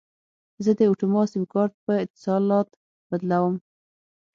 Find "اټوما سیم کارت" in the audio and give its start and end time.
0.91-1.73